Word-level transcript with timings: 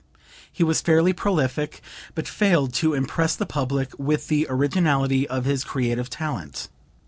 He 0.51 0.63
was 0.63 0.81
fairly 0.81 1.13
prolific, 1.13 1.79
but 2.15 2.27
failed 2.27 2.73
to 2.73 2.95
impress 2.95 3.35
the 3.35 3.45
public 3.45 3.91
with 3.99 4.29
the 4.29 4.47
originality 4.49 5.27
of 5.27 5.45
his 5.45 5.63
creative 5.63 6.09
talent. 6.09 6.69